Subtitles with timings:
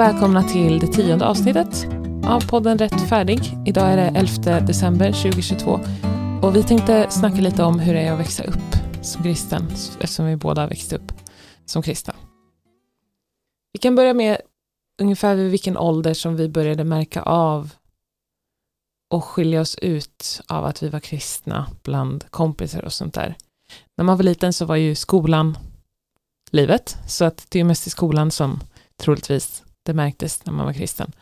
[0.00, 1.86] välkomna till det tionde avsnittet
[2.24, 3.40] av podden Rätt Färdig.
[3.66, 5.80] Idag är det 11 december 2022
[6.42, 9.66] och vi tänkte snacka lite om hur det är att växa upp som kristen
[10.00, 11.12] eftersom vi båda växte upp
[11.64, 12.14] som kristna.
[13.72, 14.40] Vi kan börja med
[15.02, 17.74] ungefär vid vilken ålder som vi började märka av
[19.10, 23.34] och skilja oss ut av att vi var kristna bland kompisar och sånt där.
[23.96, 25.58] När man var liten så var ju skolan
[26.50, 28.60] livet, så att det är mest i skolan som
[28.96, 31.12] troligtvis det märktes när man var kristen.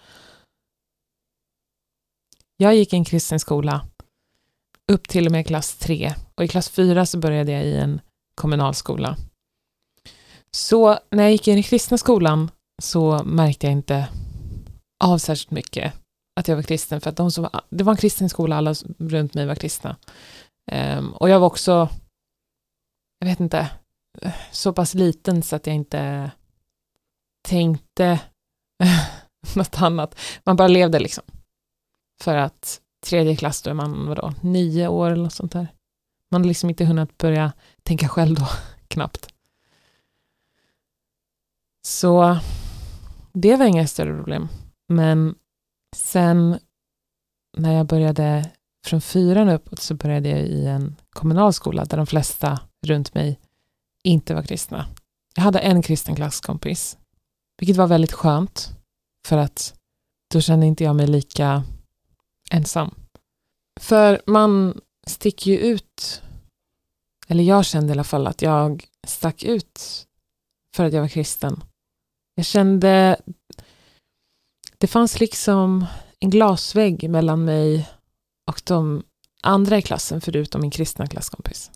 [2.56, 3.86] Jag gick i en kristen skola
[4.92, 8.00] upp till och med klass tre och i klass fyra så började jag i en
[8.34, 9.16] kommunalskola.
[10.50, 12.50] Så när jag gick i den kristna skolan
[12.82, 14.08] så märkte jag inte
[15.04, 15.94] av särskilt mycket
[16.36, 18.74] att jag var kristen för att de som var, det var en kristen skola, alla
[18.98, 19.96] runt mig var kristna.
[20.72, 21.88] Um, och jag var också,
[23.18, 23.70] jag vet inte,
[24.50, 26.30] så pass liten så att jag inte
[27.48, 28.20] tänkte
[29.56, 30.18] något annat.
[30.44, 31.24] Man bara levde liksom.
[32.20, 35.68] För att tredje klass då är man vadå, nio år eller något sånt där.
[36.30, 38.48] Man har liksom inte hunnit börja tänka själv då,
[38.88, 39.28] knappt.
[41.86, 42.38] Så
[43.32, 44.48] det var inga större problem.
[44.88, 45.34] Men
[45.96, 46.58] sen
[47.56, 48.50] när jag började
[48.86, 53.40] från fyran uppåt så började jag i en kommunal skola där de flesta runt mig
[54.04, 54.86] inte var kristna.
[55.34, 56.98] Jag hade en kristen klasskompis,
[57.58, 58.70] vilket var väldigt skönt
[59.26, 59.74] för att
[60.32, 61.64] då kände inte jag mig lika
[62.50, 62.94] ensam.
[63.80, 66.22] För man sticker ju ut,
[67.28, 70.06] eller jag kände i alla fall att jag stack ut
[70.76, 71.62] för att jag var kristen.
[72.34, 73.20] Jag kände,
[74.78, 75.86] det fanns liksom
[76.20, 77.88] en glasvägg mellan mig
[78.50, 79.02] och de
[79.42, 81.70] andra i klassen förutom min kristna klasskompis.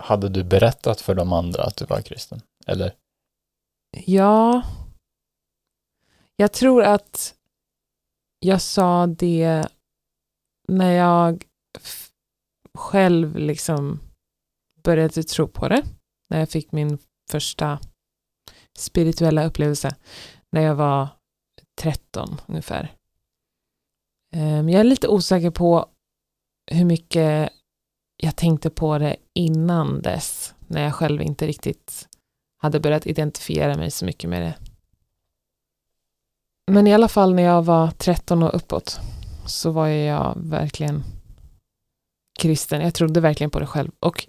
[0.00, 2.40] Hade du berättat för de andra att du var kristen?
[2.66, 2.94] Eller?
[4.06, 4.62] Ja.
[6.36, 7.34] Jag tror att
[8.38, 9.68] jag sa det
[10.68, 11.44] när jag
[12.78, 14.00] själv liksom
[14.82, 15.82] började tro på det.
[16.30, 16.98] När jag fick min
[17.30, 17.78] första
[18.78, 19.96] spirituella upplevelse
[20.52, 21.08] när jag var
[21.80, 22.92] 13 ungefär.
[24.34, 25.88] Ehm, jag är lite osäker på
[26.70, 27.52] hur mycket
[28.16, 32.08] jag tänkte på det innan dess, när jag själv inte riktigt
[32.58, 34.71] hade börjat identifiera mig så mycket med det.
[36.72, 39.00] Men i alla fall när jag var 13 och uppåt
[39.46, 41.04] så var jag verkligen
[42.38, 42.80] kristen.
[42.80, 44.26] Jag trodde verkligen på det själv och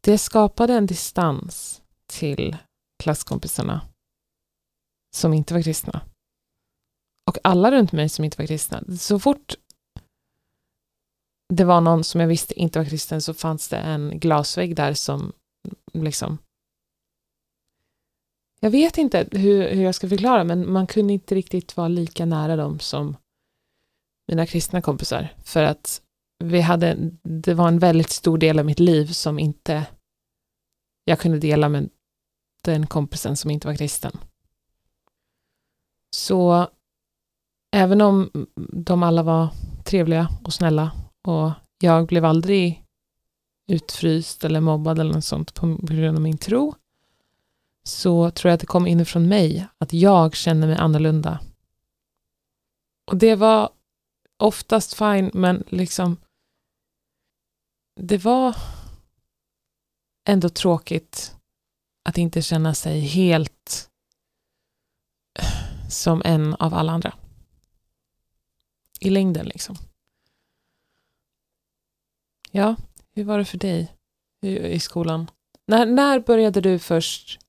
[0.00, 2.56] det skapade en distans till
[3.02, 3.80] klasskompisarna
[5.16, 6.00] som inte var kristna.
[7.26, 8.82] Och alla runt mig som inte var kristna.
[8.98, 9.54] Så fort
[11.48, 14.94] det var någon som jag visste inte var kristen så fanns det en glasvägg där
[14.94, 15.32] som
[15.92, 16.38] liksom
[18.64, 22.24] jag vet inte hur, hur jag ska förklara men man kunde inte riktigt vara lika
[22.26, 23.16] nära dem som
[24.28, 26.02] mina kristna kompisar för att
[26.44, 29.86] vi hade, det var en väldigt stor del av mitt liv som inte
[31.04, 31.90] jag kunde dela med
[32.62, 34.12] den kompisen som inte var kristen.
[36.16, 36.68] Så
[37.76, 38.30] även om
[38.72, 39.48] de alla var
[39.84, 40.92] trevliga och snälla
[41.28, 42.84] och jag blev aldrig
[43.72, 46.74] utfryst eller mobbad eller något sånt på grund av min tro
[47.84, 51.40] så tror jag att det kom inifrån mig att jag känner mig annorlunda.
[53.06, 53.70] Och det var
[54.36, 56.16] oftast fine, men liksom
[58.00, 58.56] det var
[60.28, 61.36] ändå tråkigt
[62.04, 63.90] att inte känna sig helt
[65.90, 67.14] som en av alla andra.
[69.00, 69.76] I längden liksom.
[72.50, 72.76] Ja,
[73.12, 73.96] hur var det för dig
[74.42, 75.30] i skolan?
[75.66, 77.40] När, när började du först,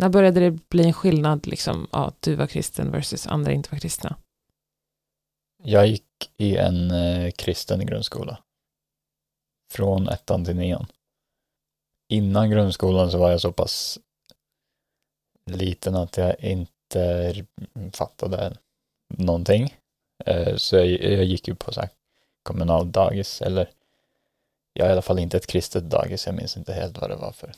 [0.00, 3.78] när började det bli en skillnad liksom, att du var kristen versus andra inte var
[3.78, 4.16] kristna?
[5.62, 8.38] Jag gick i en eh, kristen grundskola.
[9.72, 10.86] Från ettan till nian.
[12.08, 13.98] Innan grundskolan så var jag så pass
[15.50, 17.34] liten att jag inte
[17.92, 18.56] fattade
[19.08, 19.74] någonting.
[20.26, 21.90] Eh, så jag, jag gick ju på så här
[22.42, 23.70] kommunal dagis eller
[24.72, 27.16] jag är i alla fall inte ett kristet dagis, jag minns inte helt vad det
[27.16, 27.52] var för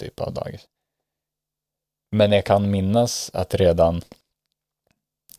[0.00, 0.68] typ av dagis.
[2.10, 4.02] Men jag kan minnas att redan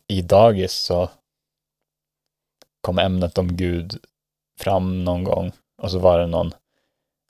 [0.06, 1.10] i dagis så
[2.80, 4.04] kom ämnet om Gud
[4.58, 6.52] fram någon gång och så var det någon,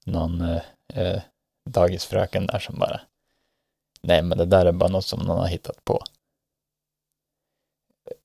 [0.04, 0.62] någon eh,
[0.94, 1.22] eh,
[1.70, 3.00] dagisfröken där som bara
[4.00, 6.02] nej men det där är bara något som någon har hittat på.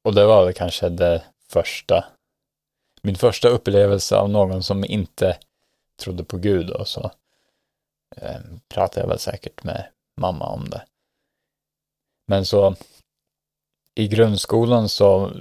[0.02, 2.06] Och det var väl kanske det första,
[3.02, 5.38] min första upplevelse av någon som inte
[6.00, 7.12] trodde på Gud och så
[8.16, 9.88] eh, pratade jag väl säkert med
[10.22, 10.86] mamma om det.
[12.28, 12.76] Men så
[13.96, 15.32] i grundskolan så,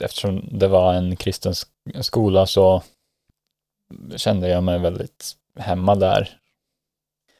[0.00, 1.54] eftersom det var en kristen
[2.00, 2.82] skola så
[4.16, 6.38] kände jag mig väldigt hemma där.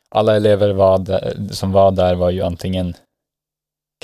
[0.09, 2.95] Alla elever var där, som var där var ju antingen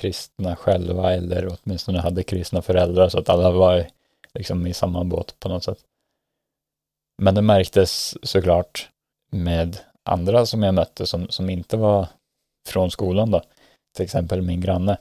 [0.00, 3.86] kristna själva eller åtminstone hade kristna föräldrar så att alla var
[4.34, 5.78] liksom i samma båt på något sätt.
[7.22, 8.88] Men det märktes såklart
[9.30, 12.06] med andra som jag mötte som, som inte var
[12.68, 13.42] från skolan då.
[13.96, 14.98] Till exempel min granne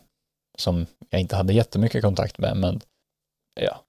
[0.58, 2.82] som jag inte hade jättemycket kontakt med, men
[3.62, 3.86] ja.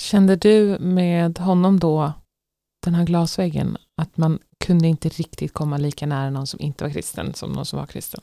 [0.00, 2.12] Kände du med honom då,
[2.84, 6.90] den här glasväggen, att man kunde inte riktigt komma lika nära någon som inte var
[6.90, 8.20] kristen som någon som var kristen?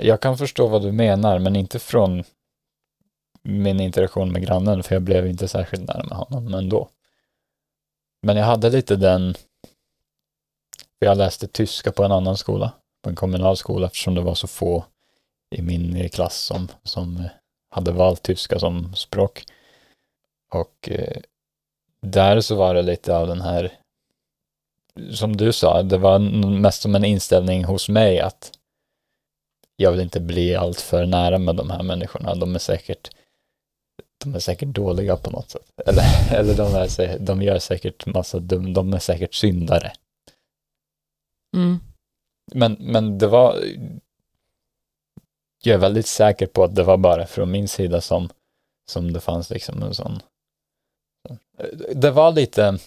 [0.00, 2.24] Jag kan förstå vad du menar, men inte från
[3.42, 6.88] min interaktion med grannen, för jag blev inte särskilt nära med honom ändå.
[8.22, 9.34] Men jag hade lite den,
[10.98, 12.72] för jag läste tyska på en annan skola,
[13.02, 14.84] på en kommunal skola, eftersom det var så få
[15.56, 17.30] i min eh, klass som, som eh,
[17.70, 19.44] hade valt tyska som språk.
[20.52, 21.16] Och eh,
[22.00, 23.72] där så var det lite av den här,
[25.12, 26.18] som du sa, det var
[26.60, 28.52] mest som en inställning hos mig att
[29.76, 32.34] jag vill inte bli allt för nära med de här människorna.
[32.34, 33.10] De är säkert,
[34.24, 35.70] de är säkert dåliga på något sätt.
[35.86, 39.92] Eller, eller de, är, de gör säkert massa dum, de är säkert syndare.
[41.56, 41.80] Mm.
[42.54, 43.64] Men, men det var,
[45.62, 48.28] jag är väldigt säker på att det var bara från min sida som,
[48.86, 50.22] som det fanns liksom en sån.
[51.94, 52.78] Det var lite,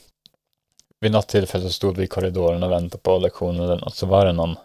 [0.99, 4.05] vid något tillfälle så stod vi i korridoren och väntade på lektionen eller något, så
[4.05, 4.55] var det någon,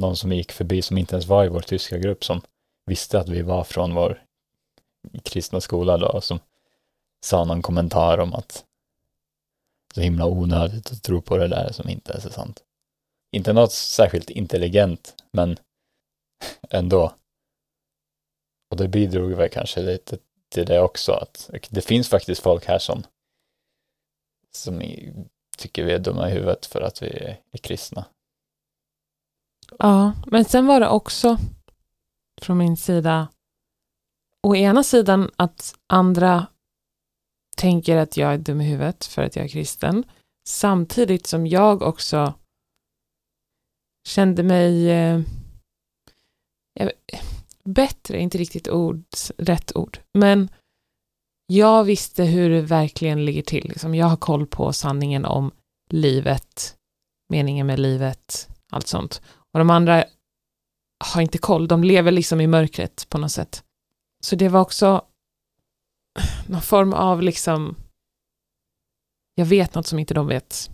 [0.00, 2.40] någon som gick förbi som inte ens var i vår tyska grupp som
[2.86, 4.22] visste att vi var från vår
[5.22, 6.38] kristna skola då, som
[7.24, 8.64] sa någon kommentar om att
[9.94, 12.62] så himla onödigt att tro på det där som inte är så sant.
[13.34, 15.56] Inte något särskilt intelligent, men
[16.70, 17.14] ändå.
[18.70, 22.78] Och det bidrog väl kanske lite till det också, att det finns faktiskt folk här
[22.78, 23.02] som,
[24.50, 24.82] som
[25.58, 28.04] tycker vi är dumma i huvudet för att vi är, är kristna.
[29.78, 31.38] Ja, men sen var det också
[32.42, 33.28] från min sida,
[34.42, 36.46] å ena sidan att andra
[37.56, 40.04] tänker att jag är dum i huvudet för att jag är kristen,
[40.48, 42.34] samtidigt som jag också
[44.06, 45.20] kände mig eh,
[47.64, 49.04] bättre, inte riktigt ord,
[49.38, 50.48] rätt ord, men
[51.46, 53.68] jag visste hur det verkligen ligger till.
[53.68, 55.52] Liksom jag har koll på sanningen om
[55.90, 56.76] livet,
[57.28, 59.22] meningen med livet, allt sånt.
[59.52, 60.04] Och de andra
[61.04, 63.64] har inte koll, de lever liksom i mörkret på något sätt.
[64.24, 65.06] Så det var också
[66.46, 67.76] någon form av liksom,
[69.34, 70.70] jag vet något som inte de vet.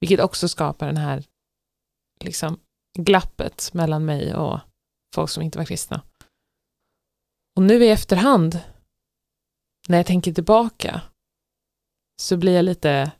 [0.00, 1.24] Vilket också skapar den här
[2.24, 2.60] liksom
[2.98, 4.60] glappet mellan mig och
[5.14, 6.02] folk som inte var kristna.
[7.56, 8.60] Och nu i efterhand,
[9.88, 11.02] när jag tänker tillbaka,
[12.20, 13.12] så blir jag lite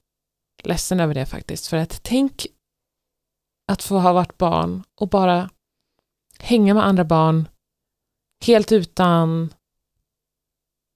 [0.62, 1.66] ledsen över det faktiskt.
[1.66, 2.46] För att tänk
[3.72, 5.50] att få ha varit barn och bara
[6.38, 7.48] hänga med andra barn
[8.44, 9.54] helt utan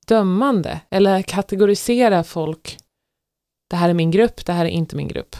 [0.06, 2.78] dömande eller kategorisera folk.
[3.70, 5.36] Det här är min grupp, det här är inte min grupp.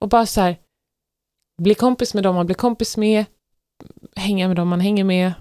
[0.00, 0.60] Och bara så här,
[1.62, 3.24] bli kompis med dem man blir kompis med,
[4.16, 5.32] hänga med dem man hänger med,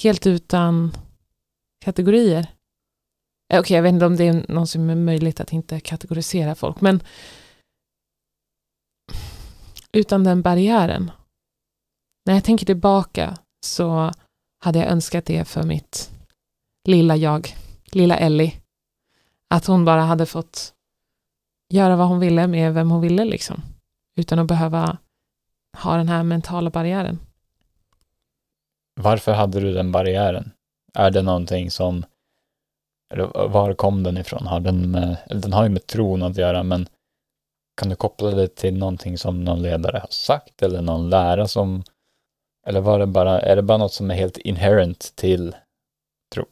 [0.00, 0.92] helt utan
[1.84, 2.40] kategorier.
[3.52, 5.80] Eh, okej, okay, jag vet inte om det är någon som är möjligt att inte
[5.80, 7.02] kategorisera folk, men
[9.92, 11.10] utan den barriären.
[12.26, 14.12] När jag tänker tillbaka så
[14.64, 16.10] hade jag önskat det för mitt
[16.88, 17.56] lilla jag,
[17.92, 18.54] lilla Ellie.
[19.54, 20.74] Att hon bara hade fått
[21.72, 23.62] göra vad hon ville med vem hon ville liksom.
[24.16, 24.98] Utan att behöva
[25.76, 27.18] ha den här mentala barriären.
[28.94, 30.50] Varför hade du den barriären?
[30.94, 32.04] Är det någonting som,
[33.14, 34.46] eller var kom den ifrån?
[34.46, 36.88] Har den med, den har ju med tron att göra, men
[37.76, 41.82] kan du koppla det till någonting som någon ledare har sagt eller någon lära som,
[42.66, 45.56] eller var det bara, är det bara något som är helt inherent till
[46.34, 46.46] tron?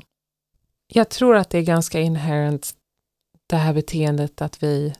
[0.86, 2.74] Jag tror att det är ganska inherent,
[3.46, 4.94] det här beteendet att vi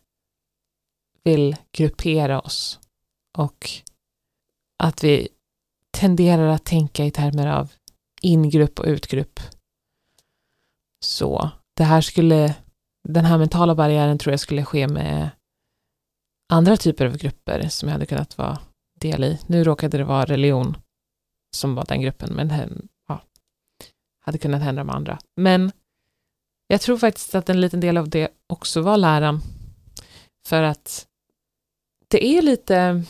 [1.25, 2.81] vill gruppera oss
[3.39, 3.71] och
[4.83, 5.29] att vi
[5.91, 7.73] tenderar att tänka i termer av
[8.23, 9.41] ingrupp och utgrupp.
[11.05, 12.55] Så det här skulle,
[13.09, 15.31] den här mentala barriären tror jag skulle ske med
[16.53, 18.59] andra typer av grupper som jag hade kunnat vara
[19.01, 19.39] del i.
[19.47, 20.77] Nu råkade det vara religion
[21.57, 23.23] som var den gruppen, men ja,
[24.21, 25.19] hade kunnat hända med andra.
[25.37, 25.73] Men
[26.67, 29.41] jag tror faktiskt att en liten del av det också var läran.
[30.47, 31.07] För att
[32.09, 33.05] det är lite,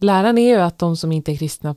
[0.00, 1.76] läran är ju att de som inte är kristna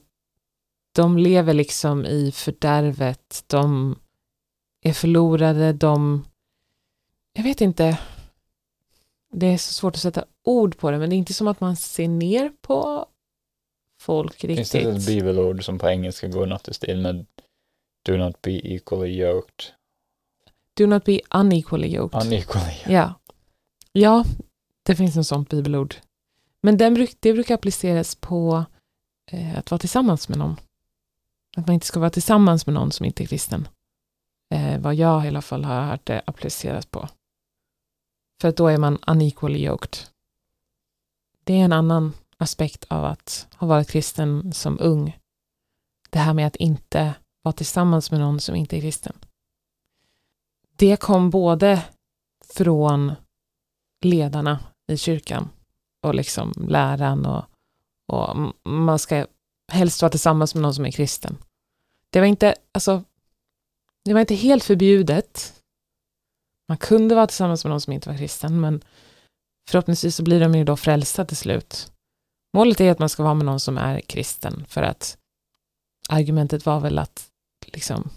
[0.92, 3.96] de lever liksom i fördärvet, de
[4.82, 6.26] är förlorade, de...
[7.34, 8.00] Jag vet inte.
[9.32, 11.60] Det är så svårt att sätta ord på det, men det är inte som att
[11.60, 13.06] man ser ner på
[14.00, 15.08] folk Finns det ett riktigt.
[15.08, 17.26] bibelord som på engelska går något i stil med
[18.06, 19.66] Do not be equally yoked?
[20.74, 22.22] Do not be unequally yoked.
[22.26, 22.94] Unequally yoked.
[22.94, 23.14] Ja.
[23.92, 24.26] Ja,
[24.84, 25.96] det finns en sånt bibelord.
[26.64, 28.66] Men den bruk, det brukar appliceras på
[29.32, 30.56] eh, att vara tillsammans med någon.
[31.58, 33.68] Att man inte ska vara tillsammans med någon som inte är kristen.
[34.54, 37.10] Eh, vad jag i alla fall har hört det appliceras på.
[38.42, 39.98] För att då är man unequally yoked.
[41.44, 45.18] Det är en annan aspekt av att ha varit kristen som ung.
[46.10, 49.18] Det här med att inte vara tillsammans med någon som inte är kristen.
[50.76, 51.86] Det kom både
[52.46, 53.14] från
[54.02, 55.50] ledarna i kyrkan
[56.06, 57.46] och liksom läran och,
[58.14, 59.26] och man ska
[59.72, 61.38] helst vara tillsammans med någon som är kristen.
[62.10, 63.04] Det var inte, alltså,
[64.06, 65.54] det var inte helt förbjudet.
[66.70, 68.84] Man kunde vara tillsammans med någon som inte var kristen, men
[69.70, 71.92] förhoppningsvis så blir de ju då frälsta till slut.
[72.54, 75.18] Målet är att man ska vara med någon som är kristen, för att
[76.10, 77.30] argumentet var väl att
[77.66, 78.10] liksom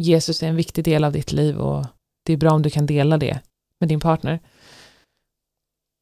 [0.00, 1.86] Jesus är en viktig del av ditt liv och
[2.24, 3.40] det är bra om du kan dela det
[3.80, 4.40] med din partner.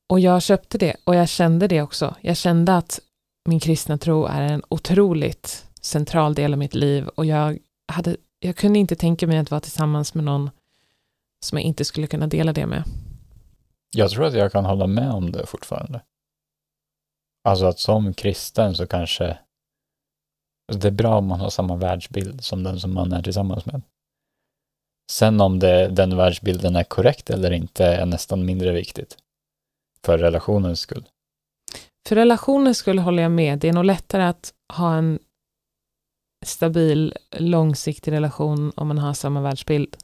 [0.09, 2.17] Och jag köpte det och jag kände det också.
[2.21, 3.01] Jag kände att
[3.49, 7.59] min kristna tro är en otroligt central del av mitt liv och jag,
[7.93, 10.51] hade, jag kunde inte tänka mig att vara tillsammans med någon
[11.45, 12.85] som jag inte skulle kunna dela det med.
[13.97, 16.01] Jag tror att jag kan hålla med om det fortfarande.
[17.45, 19.39] Alltså att som kristen så kanske
[20.73, 23.83] det är bra om man har samma världsbild som den som man är tillsammans med.
[25.11, 29.17] Sen om det, den världsbilden är korrekt eller inte är nästan mindre viktigt.
[30.05, 31.09] För relationens skull.
[32.09, 33.59] För relationens skull håller jag med.
[33.59, 35.19] Det är nog lättare att ha en
[36.47, 39.97] stabil, långsiktig relation om man har samma världsbild.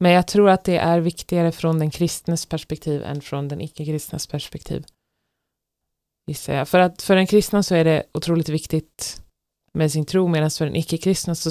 [0.00, 4.26] Men jag tror att det är viktigare från den kristnes perspektiv än från den icke-kristnes
[4.26, 4.86] perspektiv.
[6.26, 6.68] Gissar jag.
[6.68, 9.22] För att för den kristna så är det otroligt viktigt
[9.72, 11.50] med sin tro, medan för den icke-kristna så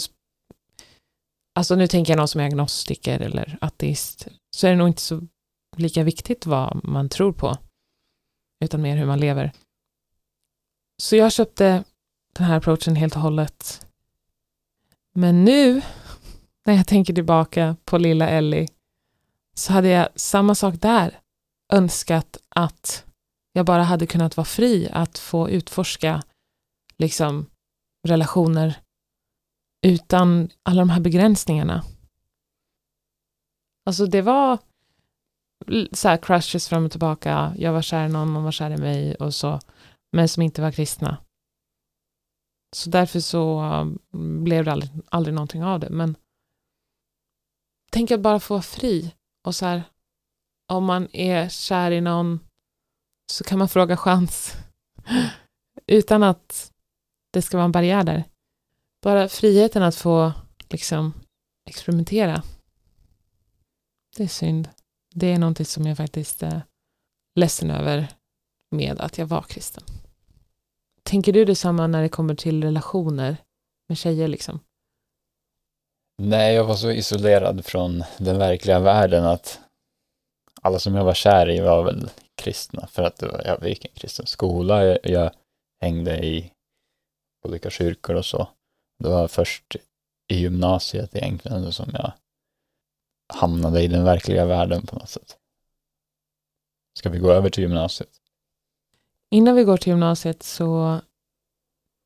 [1.57, 5.01] Alltså nu tänker jag någon som är agnostiker eller ateist, så är det nog inte
[5.01, 5.21] så
[5.79, 7.57] lika viktigt vad man tror på,
[8.65, 9.51] utan mer hur man lever.
[11.01, 11.83] Så jag köpte
[12.33, 13.85] den här approachen helt och hållet.
[15.13, 15.81] Men nu,
[16.65, 18.67] när jag tänker tillbaka på lilla Ellie,
[19.53, 21.19] så hade jag samma sak där.
[21.73, 23.05] Önskat att
[23.53, 26.23] jag bara hade kunnat vara fri att få utforska
[26.97, 27.45] liksom
[28.07, 28.79] relationer
[29.85, 31.83] utan alla de här begränsningarna.
[33.85, 34.57] Alltså det var
[35.91, 37.53] så här crushes fram och tillbaka.
[37.57, 39.59] Jag var kär i någon, någon var kär i mig och så,
[40.11, 41.17] men som inte var kristna.
[42.75, 43.99] Så därför så um,
[44.43, 45.89] blev det aldrig, aldrig någonting av det.
[45.89, 46.15] Men
[47.91, 49.83] tänk att bara få vara fri och så här,
[50.67, 52.39] om man är kär i någon
[53.31, 54.53] så kan man fråga chans
[55.87, 56.71] utan att
[57.31, 58.23] det ska vara en barriär där.
[59.01, 60.33] Bara friheten att få
[60.69, 61.13] liksom
[61.65, 62.43] experimentera.
[64.17, 64.69] Det är synd.
[65.19, 66.61] Det är någonting som jag faktiskt är
[67.35, 68.07] ledsen över
[68.71, 69.83] med att jag var kristen.
[71.03, 73.37] Tänker du detsamma när det kommer till relationer
[73.89, 74.59] med tjejer liksom?
[76.21, 79.59] Nej, jag var så isolerad från den verkliga världen att
[80.61, 83.85] alla som jag var kär i var väl kristna för att det var, jag gick
[83.85, 85.31] i en kristen skola, jag, jag
[85.81, 86.51] hängde i
[87.47, 88.47] olika kyrkor och så.
[89.03, 89.75] Det var först
[90.33, 92.11] i gymnasiet egentligen som jag
[93.33, 95.37] hamnade i den verkliga världen på något sätt.
[96.99, 98.09] Ska vi gå över till gymnasiet?
[99.31, 100.99] Innan vi går till gymnasiet så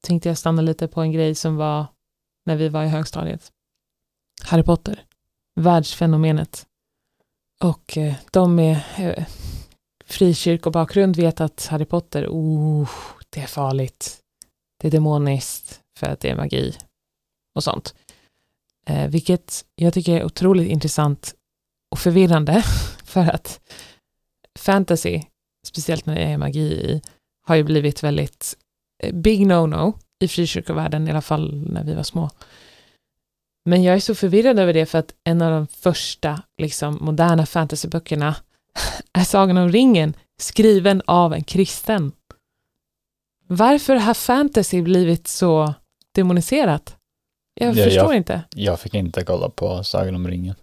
[0.03, 1.85] tänkte jag stanna lite på en grej som var
[2.45, 3.51] när vi var i högstadiet.
[4.43, 5.05] Harry Potter,
[5.55, 6.67] världsfenomenet.
[7.63, 9.25] Och eh, de med eh,
[10.05, 12.89] frikyrkobakgrund vet att Harry Potter, oh,
[13.29, 14.19] det är farligt.
[14.79, 16.77] Det är demoniskt för att det är magi
[17.55, 17.95] och sånt.
[18.87, 21.35] Eh, vilket jag tycker är otroligt intressant
[21.91, 22.63] och förvirrande
[23.03, 23.59] för att
[24.59, 25.21] fantasy,
[25.67, 27.01] speciellt när det är magi i,
[27.47, 28.57] har ju blivit väldigt
[29.03, 32.29] eh, big no-no i frikyrkovärlden, i alla fall när vi var små.
[33.65, 37.45] Men jag är så förvirrad över det för att en av de första liksom, moderna
[37.45, 38.35] fantasyböckerna
[39.13, 42.11] är Sagan om ringen, skriven av en kristen.
[43.47, 45.73] Varför har fantasy blivit så
[46.15, 46.97] demoniserat?
[47.53, 48.41] Jag Ja, förstår jag- inte.
[48.55, 50.55] Jag fick inte kolla på Sagan om ringen.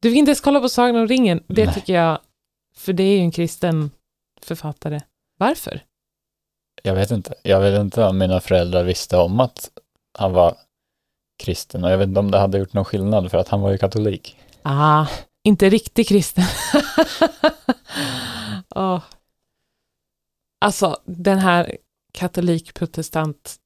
[0.00, 1.42] Du fick inte ens kolla på Sagan om ringen.
[1.46, 1.74] Det Nej.
[1.74, 2.18] tycker jag,
[2.76, 3.90] för det är ju en kristen
[4.42, 5.00] författare.
[5.38, 5.80] Varför?
[6.82, 7.34] jag vet inte.
[7.42, 9.70] Jag vet inte om mina föräldrar visste om att
[10.18, 10.56] han var
[11.38, 13.70] kristen och jag vet inte om det hade gjort någon skillnad för att han var
[13.70, 14.38] ju katolik.
[14.62, 15.06] Ah,
[15.42, 16.44] inte riktigt kristen.
[18.74, 19.02] oh.
[20.60, 21.76] Alltså, den här
[22.12, 23.56] katolik-protestant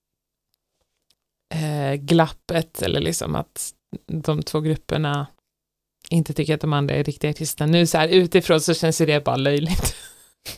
[1.54, 3.74] eh, glappet, eller liksom att
[4.06, 5.26] de två grupperna
[6.10, 7.66] inte tycker att de andra är riktiga kristna.
[7.66, 9.96] Nu så här utifrån så känns ju det bara löjligt.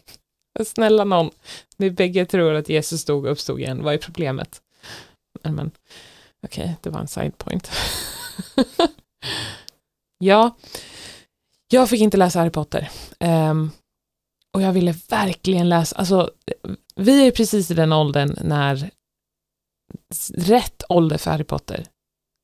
[0.66, 1.30] Snälla någon,
[1.76, 4.62] ni bägge tror att Jesus dog och uppstod igen, vad är problemet?
[5.42, 5.70] Men,
[6.46, 7.70] okej, okay, det var en side point.
[10.18, 10.56] ja,
[11.68, 12.90] jag fick inte läsa Harry Potter.
[13.20, 13.70] Um,
[14.52, 16.30] och jag ville verkligen läsa, alltså
[16.96, 18.90] vi är precis i den åldern när
[20.34, 21.86] rätt ålder för Harry Potter.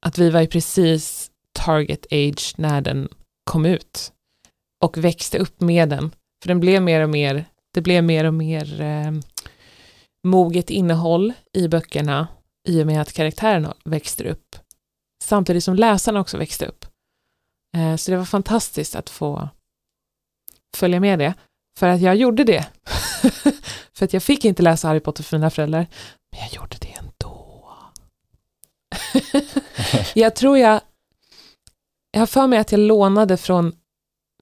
[0.06, 3.08] Att vi var i precis target age när den
[3.50, 4.12] kom ut
[4.84, 6.10] och växte upp med den.
[6.42, 9.12] För den blev mer och mer, det blev mer och mer eh,
[10.24, 12.28] moget innehåll i böckerna
[12.68, 14.56] i och med att karaktärerna växte upp.
[15.24, 16.86] Samtidigt som läsarna också växte upp.
[17.76, 19.48] Eh, så det var fantastiskt att få
[20.76, 21.34] följa med det.
[21.78, 22.66] För att jag gjorde det.
[23.94, 25.86] för att jag fick inte läsa Harry Potter för mina föräldrar.
[26.32, 27.07] Men jag gjorde det ändå.
[30.14, 30.80] jag tror jag
[32.10, 33.72] jag har för mig att jag lånade från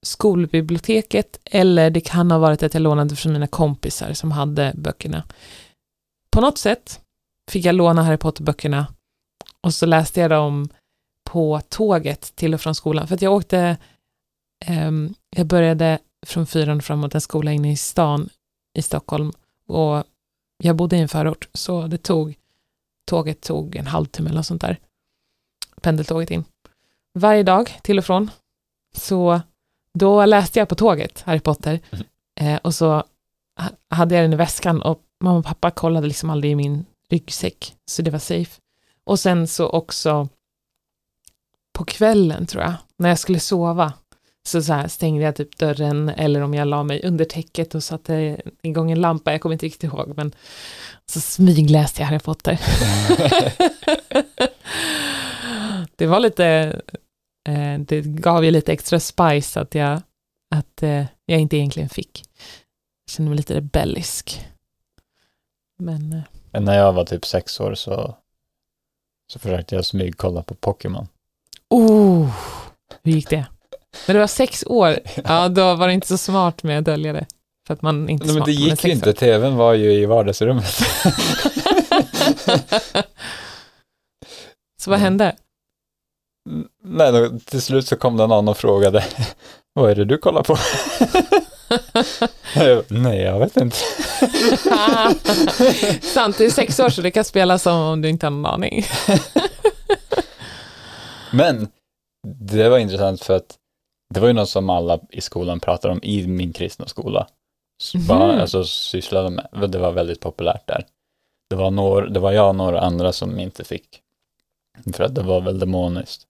[0.02, 5.24] skolbiblioteket eller det kan ha varit att jag lånade från mina kompisar som hade böckerna.
[6.30, 7.00] På något sätt
[7.50, 8.86] fick jag låna Harry Potter-böckerna
[9.60, 10.68] och så läste jag dem
[11.24, 13.08] på tåget till och från skolan.
[13.08, 13.76] För att jag åkte,
[14.68, 18.28] um, jag började från fyran framåt en skola inne i stan
[18.78, 19.32] i Stockholm
[19.68, 20.04] och
[20.62, 22.34] jag bodde i en förort så det tog,
[23.06, 24.78] tåget tog en halvtimme eller sånt där.
[25.80, 26.44] Pendeltåget in
[27.14, 28.30] varje dag till och från.
[28.96, 29.40] Så
[29.94, 31.80] då läste jag på tåget Harry Potter
[32.40, 33.04] eh, och så
[33.90, 37.74] hade jag den i väskan och mamma och pappa kollade liksom aldrig i min ryggsäck,
[37.90, 38.60] så det var safe.
[39.04, 40.28] Och sen så också
[41.72, 43.92] på kvällen tror jag, när jag skulle sova,
[44.46, 47.84] så, så här, stängde jag typ dörren eller om jag la mig under täcket och
[47.84, 50.34] satte igång en lampa, jag kommer inte riktigt ihåg, men
[51.06, 52.60] så smygläste jag Harry Potter.
[55.96, 56.46] det var lite
[57.48, 60.02] eh, det gav ju lite extra spice att jag,
[60.54, 62.24] att eh, jag inte egentligen fick.
[63.04, 64.46] Jag kände mig lite rebellisk.
[65.78, 66.12] Men...
[66.12, 66.22] Eh.
[66.50, 68.16] Men när jag var typ sex år så,
[69.32, 71.08] så försökte jag smygkolla på Pokémon.
[71.70, 72.30] Oh,
[73.02, 73.46] hur gick det?
[74.06, 77.12] Men det var sex år, ja då var det inte så smart med att dölja
[77.12, 77.26] det.
[77.66, 80.66] För att man inte Nej, men det gick ju inte, tvn var ju i vardagsrummet.
[84.82, 85.36] så vad hände?
[86.84, 89.04] Nej, då, till slut så kom det någon och frågade,
[89.74, 90.56] vad är det du kollar på?
[92.88, 93.76] Nej, jag vet inte.
[96.02, 98.46] Sant, det är sex år så det kan spela som om du inte har någon
[98.46, 98.86] aning.
[101.30, 101.68] Men
[102.48, 103.56] det var intressant för att
[104.14, 107.28] det var ju något som alla i skolan pratade om i min kristna skola.
[107.94, 108.06] Mm.
[108.06, 110.86] Bara, alltså sysslade med, det var väldigt populärt där.
[111.50, 114.00] Det var, några, det var jag och några andra som inte fick.
[114.92, 116.26] För att det var väl demoniskt.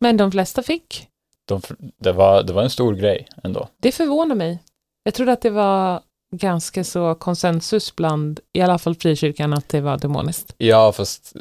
[0.00, 1.08] Men de flesta fick?
[1.44, 1.60] De,
[1.98, 3.68] det, var, det var en stor grej ändå.
[3.76, 4.58] Det förvånar mig.
[5.02, 6.02] Jag trodde att det var
[6.36, 10.54] ganska så konsensus bland, i alla fall frikyrkan, att det var demoniskt.
[10.58, 11.36] Ja, fast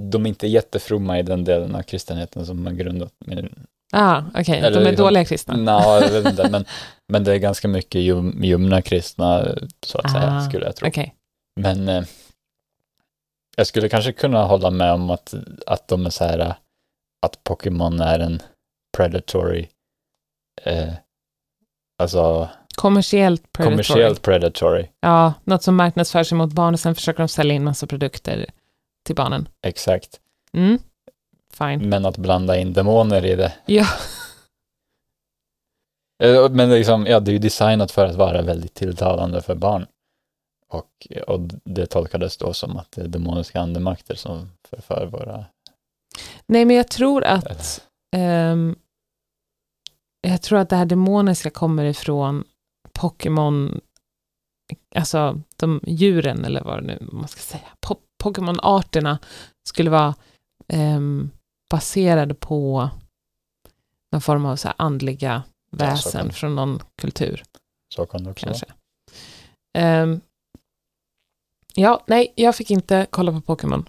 [0.00, 3.48] de är inte jättefromma i den delen av kristenheten som man grundat med.
[3.92, 4.60] Ah, okej, okay.
[4.60, 5.56] de är liksom, dåliga kristna.
[5.56, 6.64] Nej, jag vet inte, men,
[7.12, 9.46] men det är ganska mycket ljum, ljumna kristna,
[9.86, 10.88] så att ah, säga, skulle jag tro.
[10.88, 11.10] Okay.
[11.60, 12.04] Men eh,
[13.56, 15.34] jag skulle kanske kunna hålla med om att,
[15.66, 16.54] att de är så här,
[17.26, 18.42] att Pokémon är en
[18.96, 19.68] predatory,
[20.62, 20.92] eh,
[22.02, 23.72] alltså kommersiellt predatory.
[23.72, 24.88] kommersiellt predatory.
[25.00, 28.46] Ja, något som marknadsför sig mot barn och sen försöker de sälja in massa produkter
[29.06, 29.48] till barnen.
[29.66, 30.20] Exakt.
[30.52, 30.78] Mm.
[31.62, 31.88] Fine.
[31.88, 33.52] Men att blanda in demoner i det.
[33.66, 33.86] Ja.
[36.22, 39.86] Eh, men liksom, ja, det är ju designat för att vara väldigt tilltalande för barn.
[40.68, 45.44] Och, och det tolkades då som att det är demoniska andemakter som förför våra
[46.46, 48.76] Nej, men jag tror att um,
[50.20, 52.44] jag tror att det här demoniska kommer ifrån
[52.92, 53.80] Pokémon,
[54.94, 59.18] alltså de djuren eller vad det nu man ska säga, po Pokémon-arterna
[59.64, 60.14] skulle vara
[60.72, 61.30] um,
[61.72, 62.90] baserade på
[64.12, 65.42] någon form av så andliga
[65.76, 67.42] väsen ja, från någon kultur.
[67.94, 68.66] Så kan det också kanske.
[69.78, 70.20] Um,
[71.74, 73.88] ja, nej, jag fick inte kolla på Pokémon.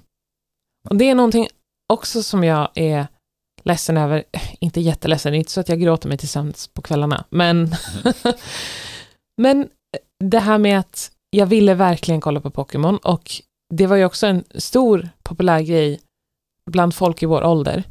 [0.90, 1.48] Och det är någonting
[1.94, 3.08] också som jag är
[3.64, 4.24] ledsen över,
[4.60, 7.76] inte jätteledsen, det är inte så att jag gråter mig tillsammans på kvällarna, men,
[9.42, 9.70] men
[10.24, 13.32] det här med att jag ville verkligen kolla på Pokémon och
[13.74, 16.00] det var ju också en stor populär grej
[16.72, 17.84] bland folk i vår ålder.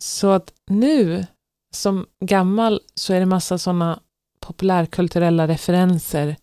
[0.00, 1.26] Så att nu
[1.74, 4.00] som gammal så är det massa sådana
[4.40, 6.36] populärkulturella referenser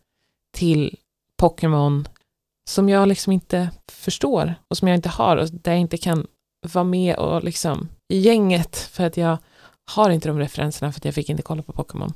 [0.54, 0.98] till
[1.38, 2.08] Pokémon
[2.70, 6.28] som jag liksom inte förstår och som jag inte har och där jag inte kan
[6.74, 9.38] vara med och liksom i gänget för att jag
[9.92, 12.14] har inte de referenserna för att jag fick inte kolla på Pokémon.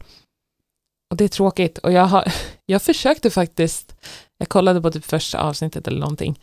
[1.09, 2.33] Och det är tråkigt och jag har,
[2.65, 3.95] jag försökte faktiskt,
[4.37, 6.39] jag kollade på typ första avsnittet eller någonting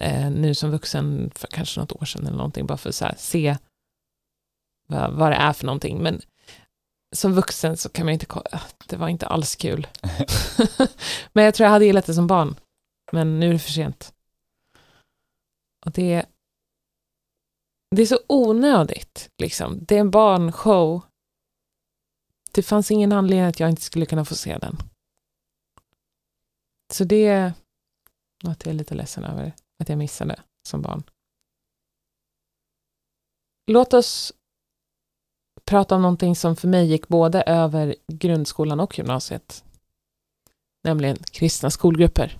[0.00, 3.04] eh, nu som vuxen för kanske något år sedan eller någonting bara för att så
[3.04, 3.56] här, se
[4.86, 6.20] vad, vad det är för någonting men
[7.14, 9.86] som vuxen så kan man inte kolla, det var inte alls kul.
[11.32, 12.56] men jag tror jag hade gillat det som barn.
[13.12, 14.14] Men nu är det för sent.
[15.86, 16.26] Och det,
[17.96, 19.84] det är så onödigt, liksom.
[19.84, 21.02] Det är en barnshow.
[22.52, 24.76] Det fanns ingen anledning att jag inte skulle kunna få se den.
[26.92, 27.52] Så det är
[28.42, 31.02] något jag är lite ledsen över att jag missade som barn.
[33.66, 34.32] Låt oss
[35.64, 39.64] prata om någonting som för mig gick både över grundskolan och gymnasiet.
[40.84, 42.38] Nämligen kristna skolgrupper.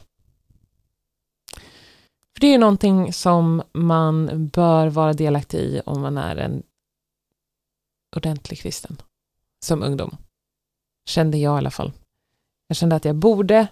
[2.32, 6.62] För det är någonting som man bör vara delaktig i om man är en
[8.16, 9.02] ordentlig kristen.
[9.64, 10.16] Som ungdom.
[11.08, 11.92] Kände jag i alla fall.
[12.66, 13.66] Jag kände att jag borde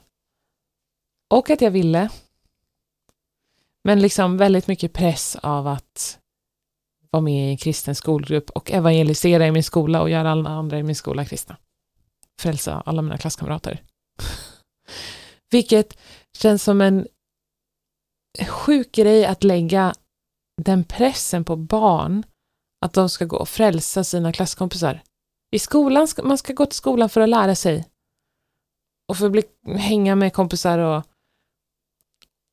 [1.30, 2.10] och att jag ville.
[3.84, 6.18] Men liksom väldigt mycket press av att
[7.10, 10.78] vara med i en kristen skolgrupp och evangelisera i min skola och göra alla andra
[10.78, 11.56] i min skola kristna.
[12.40, 13.82] Frälsa alla mina klasskamrater.
[15.50, 15.98] Vilket
[16.38, 17.06] känns som en
[18.48, 19.94] sjuk grej att lägga
[20.62, 22.22] den pressen på barn
[22.84, 25.02] att de ska gå och frälsa sina klasskompisar.
[25.52, 27.88] I skolan, ska, man ska gå till skolan för att lära sig.
[29.08, 31.04] Och för att bli, hänga med kompisar och,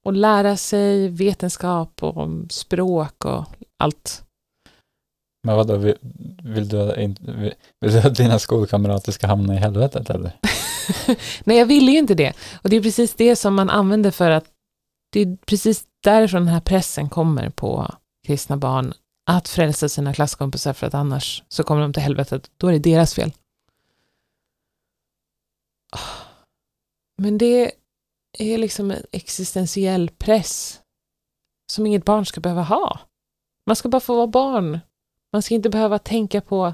[0.09, 3.45] och lära sig vetenskap och språk och
[3.77, 4.23] allt.
[5.43, 5.95] Men vadå, vill,
[6.43, 10.31] vill, du, vill, du att dina skolkamrater ska hamna i helvetet eller?
[11.43, 12.33] Nej, jag vill ju inte det.
[12.63, 14.45] Och det är precis det som man använder för att
[15.11, 17.91] det är precis därifrån den här pressen kommer på
[18.27, 18.93] kristna barn
[19.29, 22.51] att frälsa sina klasskompisar för att annars så kommer de till helvetet.
[22.57, 23.31] Då är det deras fel.
[27.17, 27.71] Men det
[28.39, 30.81] är liksom en existentiell press
[31.71, 32.99] som inget barn ska behöva ha.
[33.65, 34.79] Man ska bara få vara barn.
[35.33, 36.73] Man ska inte behöva tänka på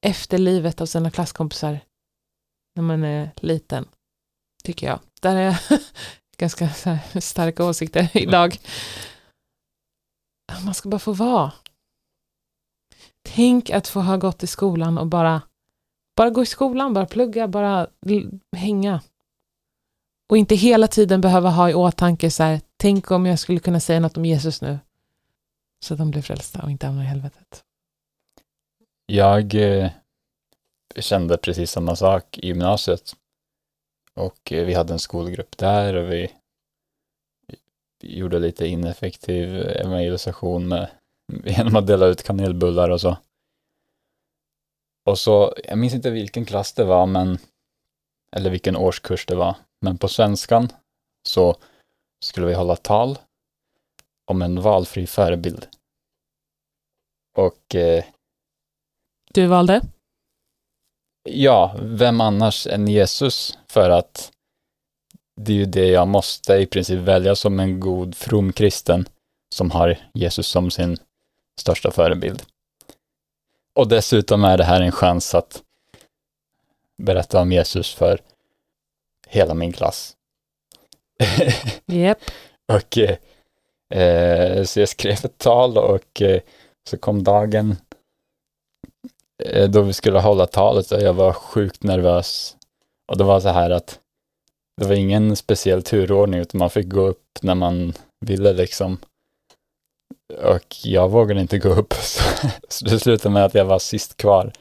[0.00, 1.80] efterlivet av sina klasskompisar
[2.74, 3.88] när man är liten,
[4.64, 5.00] tycker jag.
[5.20, 5.62] Där är
[6.36, 6.68] ganska
[7.20, 8.58] starka åsikter idag.
[10.64, 11.52] Man ska bara få vara.
[13.22, 15.42] Tänk att få ha gått i skolan och bara,
[16.16, 17.86] bara gå i skolan, bara plugga, bara
[18.56, 19.02] hänga.
[20.28, 23.80] Och inte hela tiden behöva ha i åtanke så här, tänk om jag skulle kunna
[23.80, 24.78] säga något om Jesus nu.
[25.84, 27.64] Så att de blir frälsta och inte hamnar i helvetet.
[29.06, 29.90] Jag eh,
[30.96, 33.16] kände precis samma sak i gymnasiet.
[34.14, 36.32] Och eh, vi hade en skolgrupp där och vi
[38.02, 40.90] gjorde lite ineffektiv eh, evangelisation med,
[41.44, 43.16] genom att dela ut kanelbullar och så.
[45.04, 47.38] Och så, jag minns inte vilken klass det var, men,
[48.36, 50.68] eller vilken årskurs det var, men på svenskan
[51.28, 51.56] så
[52.24, 53.18] skulle vi hålla tal
[54.24, 55.66] om en valfri förebild.
[57.36, 57.74] Och...
[57.74, 58.04] Eh,
[59.32, 59.80] du valde?
[61.28, 63.58] Ja, vem annars än Jesus?
[63.66, 64.32] För att
[65.40, 69.08] det är ju det jag måste i princip välja som en god from kristen
[69.54, 70.96] som har Jesus som sin
[71.60, 72.42] största förebild.
[73.74, 75.62] Och dessutom är det här en chans att
[77.02, 78.20] berätta om Jesus för
[79.26, 80.16] hela min klass.
[81.92, 82.18] Yep.
[82.72, 82.98] och
[83.98, 86.40] eh, så jag skrev ett tal och eh,
[86.90, 87.76] så kom dagen
[89.44, 92.56] eh, då vi skulle hålla talet och jag var sjukt nervös.
[93.12, 94.00] Och det var så här att
[94.80, 97.92] det var ingen speciell turordning utan man fick gå upp när man
[98.26, 98.98] ville liksom.
[100.42, 101.94] Och jag vågade inte gå upp
[102.68, 104.52] så det slutade med att jag var sist kvar.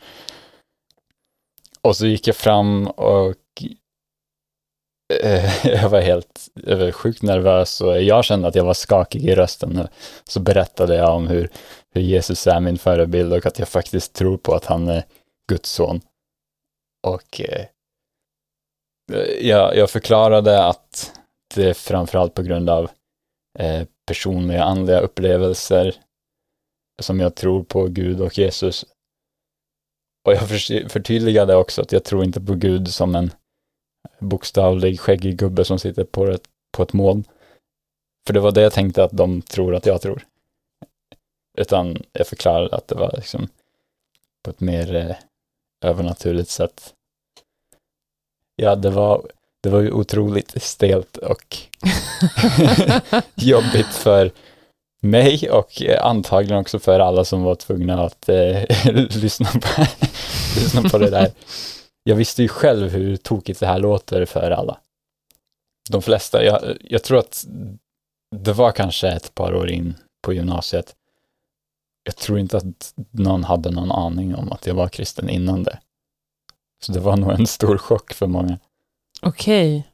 [1.82, 3.36] Och så gick jag fram och
[5.14, 9.26] Eh, jag var helt jag var sjukt nervös och jag kände att jag var skakig
[9.26, 9.88] i rösten.
[10.24, 11.50] Så berättade jag om hur,
[11.94, 15.04] hur Jesus är min förebild och att jag faktiskt tror på att han är
[15.50, 16.02] Guds son.
[17.08, 17.66] Och eh,
[19.42, 21.12] jag, jag förklarade att
[21.56, 22.90] det är framförallt på grund av
[23.60, 25.96] eh, personliga andliga upplevelser
[27.02, 28.86] som jag tror på Gud och Jesus.
[30.28, 30.50] Och jag
[30.92, 33.32] förtydligade också att jag tror inte på Gud som en
[34.20, 37.24] bokstavlig skäggig gubbe som sitter på ett, på ett moln.
[38.28, 40.26] För det var det jag tänkte att de tror att jag tror.
[41.58, 43.48] Utan jag förklarade att det var liksom
[44.44, 45.16] på ett mer eh,
[45.90, 46.94] övernaturligt sätt.
[48.56, 49.28] Ja, det var,
[49.62, 51.58] det var ju otroligt stelt och
[53.36, 54.32] jobbigt för
[55.02, 58.64] mig och antagligen också för alla som var tvungna att eh,
[59.10, 59.86] lyssna, på,
[60.56, 61.32] lyssna på det där.
[62.08, 64.78] Jag visste ju själv hur tokigt det här låter för alla.
[65.90, 67.46] De flesta, jag, jag tror att
[68.36, 70.96] det var kanske ett par år in på gymnasiet.
[72.04, 75.80] Jag tror inte att någon hade någon aning om att jag var kristen innan det.
[76.84, 78.60] Så det var nog en stor chock för många.
[79.22, 79.80] Okej.
[79.80, 79.92] Okay.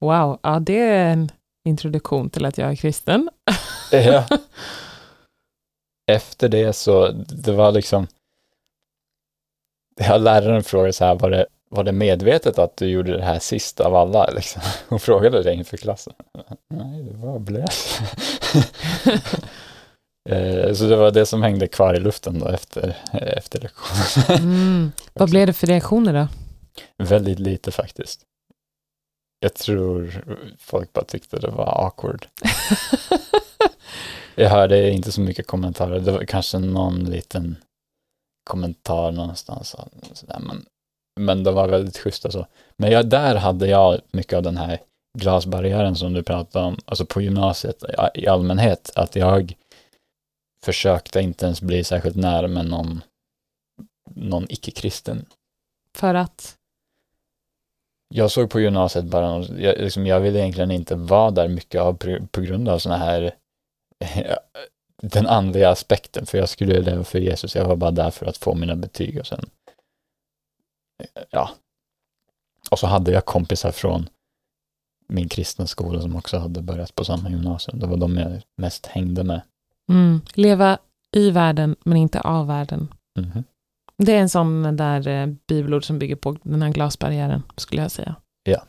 [0.00, 1.30] Wow, ja det är en
[1.64, 3.30] introduktion till att jag är kristen.
[3.92, 4.26] ja.
[6.06, 8.06] Efter det så, det var liksom,
[10.08, 13.38] ja, läraren frågade så här, var det, var det medvetet att du gjorde det här
[13.38, 14.30] sist av alla?
[14.34, 14.62] Liksom?
[14.88, 16.12] Hon frågade det inför klassen.
[16.74, 18.00] Nej, det var blöt.
[20.28, 24.42] Eh, så det var det som hängde kvar i luften då efter, efter lektionen.
[24.42, 24.92] Mm.
[25.12, 26.28] Vad blev det för reaktioner då?
[27.04, 28.20] Väldigt lite faktiskt.
[29.40, 30.24] Jag tror
[30.58, 32.26] folk bara tyckte det var awkward.
[34.34, 36.00] jag hörde inte så mycket kommentarer.
[36.00, 37.56] Det var kanske någon liten
[38.50, 39.76] kommentar någonstans.
[40.12, 40.38] Sådär.
[40.40, 40.64] Men,
[41.20, 42.46] men de var väldigt schyssta så.
[42.76, 44.80] Men jag, där hade jag mycket av den här
[45.18, 47.84] glasbarriären som du pratade om, alltså på gymnasiet
[48.14, 49.54] i allmänhet, att jag
[50.64, 53.02] försökte inte ens bli särskilt nära med någon,
[54.14, 55.26] någon icke-kristen.
[55.98, 56.56] För att?
[58.14, 61.94] Jag såg på gymnasiet bara, jag, liksom, jag ville egentligen inte vara där mycket av,
[62.30, 63.34] på grund av sådana här
[65.02, 68.36] den andliga aspekten, för jag skulle leva för Jesus, jag var bara där för att
[68.36, 69.50] få mina betyg och sen,
[71.30, 71.50] ja.
[72.70, 74.08] Och så hade jag kompisar från
[75.08, 77.78] min kristna skola som också hade börjat på samma gymnasium.
[77.78, 79.40] Det var de jag mest hängde med.
[79.88, 80.20] Mm.
[80.34, 80.78] Leva
[81.16, 82.94] i världen, men inte av världen.
[83.18, 83.44] Mm.
[83.96, 87.90] Det är en sån där eh, bibelord som bygger på den här glasbarriären, skulle jag
[87.90, 88.16] säga.
[88.42, 88.62] Ja.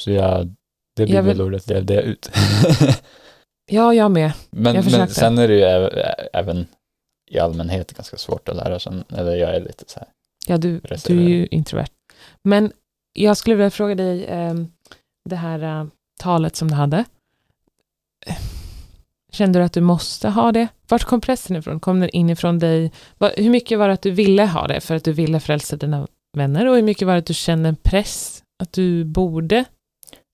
[0.00, 0.54] Så jag,
[0.96, 2.30] det bibelordet levde jag ut.
[3.66, 4.32] ja, jag med.
[4.50, 5.62] Men, jag men sen är det ju
[6.32, 6.66] även
[7.30, 10.08] i allmänhet ganska svårt att lära sig, eller jag är lite så här.
[10.46, 11.90] Ja, du, du är ju introvert.
[12.42, 12.72] Men
[13.12, 14.54] jag skulle vilja fråga dig, eh,
[15.28, 17.04] det här uh, talet som du hade,
[19.32, 20.68] Kände du att du måste ha det?
[20.88, 21.80] Vart kom pressen ifrån?
[21.80, 22.92] Kom den inifrån dig?
[23.36, 26.06] Hur mycket var det att du ville ha det för att du ville frälsa dina
[26.36, 29.64] vänner och hur mycket var det att du kände en press att du borde?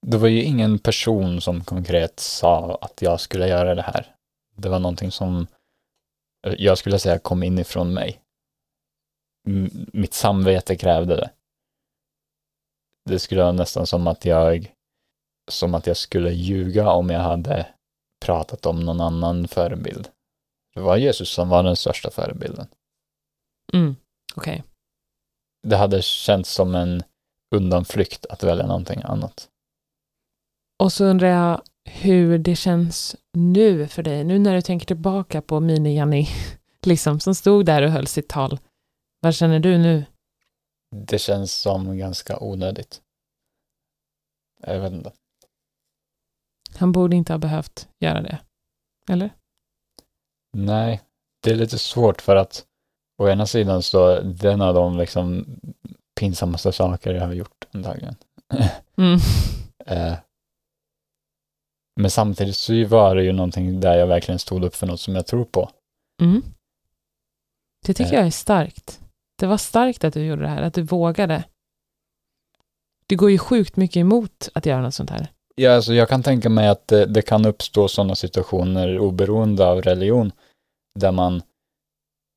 [0.07, 4.17] Det var ju ingen person som konkret sa att jag skulle göra det här.
[4.57, 5.47] Det var någonting som
[6.59, 8.21] jag skulle säga kom inifrån mig.
[9.49, 11.31] M mitt samvete krävde det.
[13.05, 14.73] Det skulle vara nästan som att jag
[15.51, 17.67] som att jag skulle ljuga om jag hade
[18.25, 20.09] pratat om någon annan förebild.
[20.75, 22.67] Det var Jesus som var den största förebilden.
[23.73, 23.97] Mm,
[24.37, 24.53] okej.
[24.53, 24.63] Okay.
[25.63, 27.03] Det hade känts som en
[27.55, 29.49] undanflykt att välja någonting annat.
[30.83, 35.43] Och så undrar jag hur det känns nu för dig, nu när du tänker tillbaka
[35.43, 36.29] på Mini-Janni,
[36.87, 38.59] liksom, som stod där och höll sitt tal.
[39.21, 40.05] Vad känner du nu?
[40.97, 43.03] Det känns som ganska onödigt.
[44.61, 45.13] Jag vet inte.
[46.77, 48.39] Han borde inte ha behövt göra det.
[49.09, 49.31] Eller?
[50.57, 51.01] Nej,
[51.43, 52.65] det är lite svårt för att
[53.23, 55.47] å ena sidan så det är en av de liksom
[56.21, 58.17] pinsammaste saker jag har gjort antagligen.
[58.97, 59.19] Mm.
[59.87, 60.19] eh,
[62.01, 65.15] men samtidigt så var det ju någonting där jag verkligen stod upp för något som
[65.15, 65.71] jag tror på.
[66.23, 66.43] Mm.
[67.87, 68.19] Det tycker eh.
[68.19, 69.01] jag är starkt.
[69.39, 71.45] Det var starkt att du gjorde det här, att du vågade.
[73.07, 75.29] Du går ju sjukt mycket emot att göra något sånt här.
[75.55, 79.83] Ja, alltså jag kan tänka mig att det, det kan uppstå sådana situationer oberoende av
[79.83, 80.33] religion
[80.95, 81.43] där man,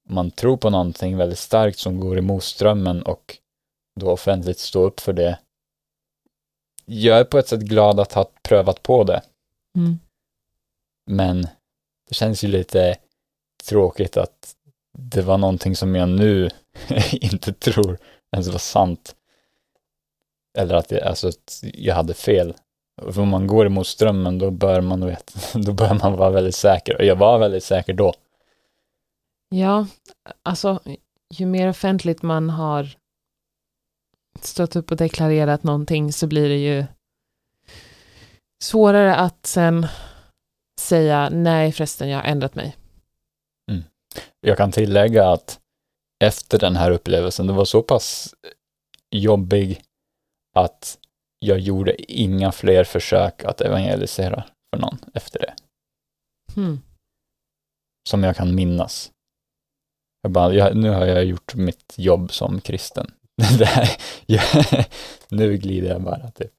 [0.09, 3.37] man tror på någonting väldigt starkt som går emot strömmen och
[3.99, 5.39] då offentligt stå upp för det.
[6.85, 9.21] Jag är på ett sätt glad att ha prövat på det.
[9.75, 9.99] Mm.
[11.05, 11.41] Men
[12.07, 12.97] det känns ju lite
[13.69, 14.55] tråkigt att
[14.97, 16.49] det var någonting som jag nu
[17.11, 17.97] inte tror
[18.31, 19.15] ens var sant.
[20.57, 22.53] Eller att jag, alltså, att jag hade fel.
[23.01, 26.55] För om man går emot strömmen då bör man veta, då bör man vara väldigt
[26.55, 26.97] säker.
[26.97, 28.13] Och jag var väldigt säker då.
[29.49, 29.87] Ja,
[30.43, 30.79] alltså
[31.33, 32.97] ju mer offentligt man har
[34.41, 36.85] stått upp och deklarerat någonting så blir det ju
[38.65, 39.87] svårare att sen
[40.79, 42.77] säga nej förresten, jag har ändrat mig.
[43.71, 43.83] Mm.
[44.41, 45.59] Jag kan tillägga att
[46.23, 48.35] efter den här upplevelsen, det var så pass
[49.11, 49.81] jobbig
[50.55, 50.97] att
[51.39, 55.53] jag gjorde inga fler försök att evangelisera för någon efter det,
[56.55, 56.81] Hmm.
[58.09, 59.11] som jag kan minnas.
[60.21, 63.11] Jag bara, jag, nu har jag gjort mitt jobb som kristen.
[63.41, 63.89] Här,
[64.25, 64.43] jag,
[65.29, 66.51] nu glider jag bara typ.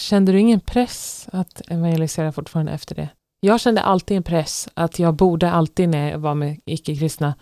[0.00, 3.08] Kände du ingen press att evangelisera fortfarande efter det?
[3.40, 7.34] Jag kände alltid en press att jag borde alltid när jag var med icke-kristna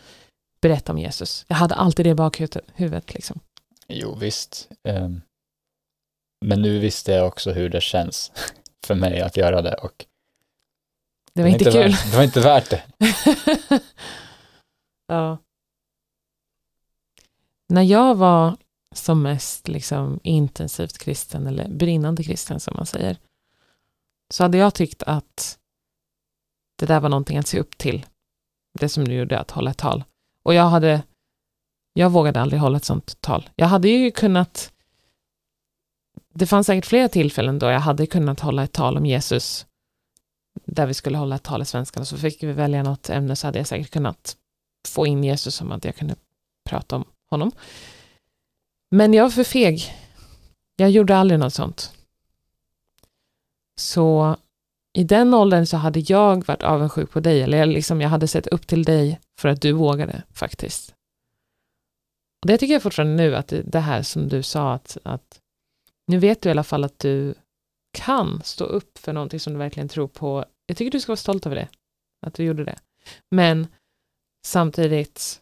[0.61, 1.45] berätta om Jesus.
[1.49, 3.15] Jag hade alltid det i bakhuvudet.
[3.15, 3.41] Liksom.
[3.89, 4.69] Jo, visst.
[4.89, 5.21] Ehm,
[6.45, 8.33] Men nu visste jag också hur det känns
[8.87, 10.07] för mig att göra det och
[11.35, 11.91] Det var inte kul.
[11.91, 12.83] Värt, det var inte värt det.
[15.07, 15.39] ja.
[17.69, 18.57] När jag var
[18.94, 23.16] som mest liksom, intensivt kristen, eller brinnande kristen som man säger,
[24.31, 25.59] så hade jag tyckt att
[26.79, 28.07] det där var någonting att se upp till.
[28.79, 30.05] Det som du gjorde, att hålla ett tal.
[30.42, 31.03] Och jag hade,
[31.92, 33.50] jag vågade aldrig hålla ett sånt tal.
[33.57, 34.72] Jag hade ju kunnat,
[36.35, 39.66] det fanns säkert flera tillfällen då jag hade kunnat hålla ett tal om Jesus,
[40.64, 43.37] där vi skulle hålla ett tal i svenskan, och så fick vi välja något ämne,
[43.37, 44.37] så hade jag säkert kunnat
[44.88, 46.16] få in Jesus som att jag kunde
[46.68, 47.53] prata om honom.
[48.90, 49.94] Men jag var för feg.
[50.76, 51.92] Jag gjorde aldrig något sånt.
[53.81, 54.37] Så
[54.92, 58.29] i den åldern så hade jag varit avundsjuk på dig, eller jag, liksom, jag hade
[58.29, 60.94] sett upp till dig för att du vågade faktiskt.
[62.42, 65.40] Och det tycker jag fortfarande nu, att det, det här som du sa, att, att
[66.07, 67.35] nu vet du i alla fall att du
[67.92, 70.44] kan stå upp för någonting som du verkligen tror på.
[70.66, 71.68] Jag tycker du ska vara stolt över det,
[72.26, 72.79] att du gjorde det.
[73.31, 73.66] Men
[74.46, 75.40] samtidigt,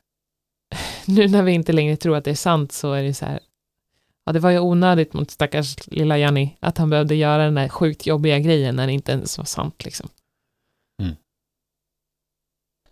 [1.09, 3.41] nu när vi inte längre tror att det är sant så är det så här,
[4.25, 7.69] ja det var ju onödigt mot stackars lilla Janni att han behövde göra den där
[7.69, 10.09] sjukt jobbiga grejen när det inte ens var sant liksom.
[11.03, 11.17] Mm.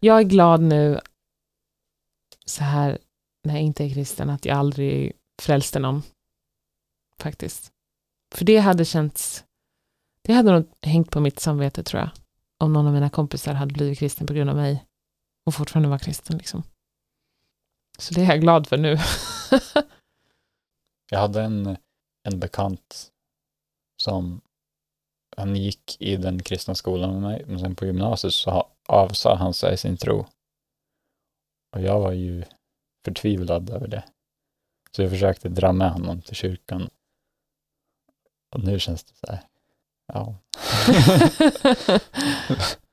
[0.00, 1.00] Jag är glad nu,
[2.44, 2.98] så här,
[3.44, 6.02] när jag inte är kristen, att jag aldrig frälste någon.
[7.20, 7.72] Faktiskt.
[8.34, 9.44] För det hade känts,
[10.22, 12.10] det hade nog hängt på mitt samvete tror jag.
[12.58, 14.84] Om någon av mina kompisar hade blivit kristen på grund av mig
[15.46, 16.62] och fortfarande var kristen liksom.
[17.98, 18.96] Så det är jag glad för nu.
[21.10, 21.76] Jag hade en,
[22.22, 23.12] en bekant
[24.02, 24.40] som
[25.36, 29.34] han gick i den kristna skolan med mig, men sen på gymnasiet så ha- avsa
[29.34, 30.26] han sig sin tro.
[31.76, 32.44] Och jag var ju
[33.04, 34.04] förtvivlad över det.
[34.90, 36.90] Så jag försökte dra med honom till kyrkan.
[38.54, 39.42] Och nu känns det så här,
[40.12, 40.34] ja.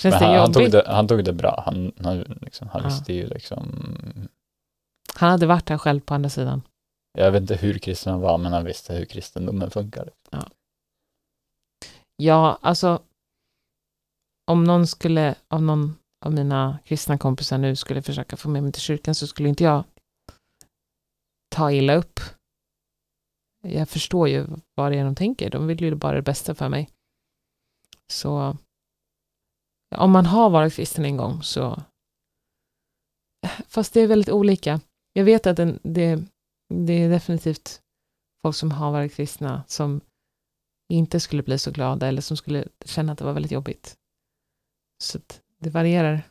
[0.00, 0.72] Känns det han, han, tog jobbigt?
[0.72, 1.62] det, han tog det bra.
[1.66, 2.88] Han, han, liksom, han Ja.
[2.88, 3.68] visste ju liksom,
[5.14, 6.62] Han hade varit där själv på andra sidan.
[7.18, 10.10] jag vet inte hur kristen han var, men han visste hur kristendomen funkar.
[12.16, 13.02] Ja, alltså
[14.46, 18.72] om någon skulle, av någon av mina kristna kompisar nu skulle försöka få med mig
[18.72, 19.84] till kyrkan så skulle inte jag
[21.54, 22.20] ta illa upp.
[23.62, 25.50] Jag förstår ju vad det är de tänker.
[25.50, 26.88] De vill ju bara det bästa för mig.
[28.12, 28.56] Så ja,
[29.96, 31.82] om man har varit kristen en gång så
[33.66, 34.80] fast det är väldigt olika.
[35.12, 36.24] Jag vet att den, det,
[36.68, 37.82] det är definitivt
[38.42, 40.00] folk som har varit kristna som
[40.88, 43.96] inte skulle bli så glada eller som skulle känna att det var väldigt jobbigt.
[45.02, 46.22] Så att det varierar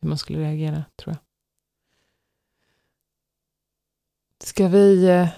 [0.00, 1.24] hur man skulle reagera, tror jag.
[4.48, 5.28] Ska vi eh,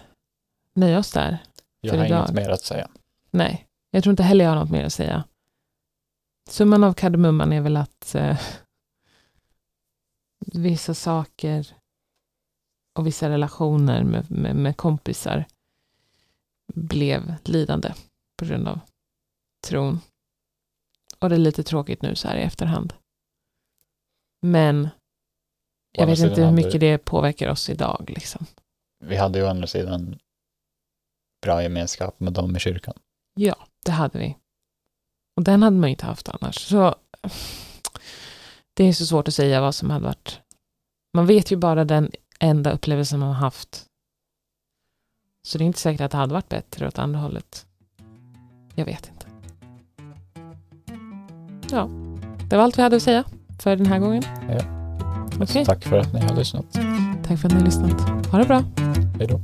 [0.74, 1.38] nöja oss där?
[1.80, 2.18] Jag har idag.
[2.18, 2.90] inget mer att säga.
[3.30, 5.24] Nej, jag tror inte heller jag har något mer att säga.
[6.50, 8.40] Summan av kardemumman är väl att eh,
[10.46, 11.76] vissa saker
[12.98, 15.44] och vissa relationer med, med, med kompisar
[16.74, 17.92] blev lidande
[18.38, 18.81] på grund av
[19.66, 20.00] tron.
[21.18, 22.94] Och det är lite tråkigt nu så här i efterhand.
[24.42, 24.88] Men
[25.92, 28.12] jag vet inte hur mycket det påverkar oss idag.
[28.14, 28.46] Liksom.
[29.05, 30.18] Vi hade ju å andra sidan
[31.42, 32.94] bra gemenskap med dem i kyrkan.
[33.35, 34.36] Ja, det hade vi.
[35.37, 36.57] Och den hade man inte haft annars.
[36.68, 36.95] Så
[38.74, 40.41] det är så svårt att säga vad som hade varit.
[41.14, 42.11] Man vet ju bara den
[42.41, 43.87] enda upplevelsen man har haft.
[45.47, 47.66] Så det är inte säkert att det hade varit bättre åt andra hållet.
[48.74, 49.26] Jag vet inte.
[51.70, 51.89] Ja,
[52.51, 53.24] det var allt vi hade att säga
[53.59, 54.22] för den här gången.
[54.49, 54.61] Ja.
[55.41, 56.72] Okej, Tack för att ni har lyssnat.
[57.24, 58.26] tack för att ni har lyssnat.
[58.26, 58.64] Ha det bra.
[59.18, 59.41] Hej då.